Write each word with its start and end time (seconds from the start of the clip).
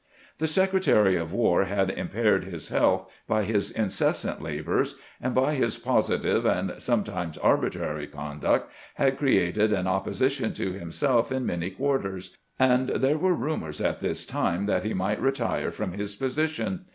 The 0.39 0.47
Secretary 0.47 1.15
of 1.15 1.31
War 1.31 1.65
Jiad 1.65 1.95
impaired 1.95 2.45
his 2.45 2.69
health 2.69 3.07
by 3.27 3.43
his 3.43 3.69
incessant 3.69 4.41
labors, 4.41 4.95
and 5.21 5.35
by 5.35 5.53
his 5.53 5.77
positive 5.77 6.43
and 6.43 6.73
sometimes 6.79 7.37
ar 7.37 7.55
bitrary 7.55 8.11
conduct 8.11 8.73
had 8.95 9.19
created 9.19 9.71
an 9.71 9.85
opposition 9.85 10.53
to 10.55 10.71
himself 10.73 11.31
in 11.31 11.45
many 11.45 11.69
quarters, 11.69 12.35
and 12.57 12.89
there 12.89 13.19
were 13.19 13.35
rumors 13.35 13.79
at 13.79 13.99
this 13.99 14.25
time 14.25 14.65
that 14.65 14.83
he 14.83 14.95
might 14.95 15.21
retire 15.21 15.69
from 15.69 15.91
his 15.91 16.15
position. 16.15 16.85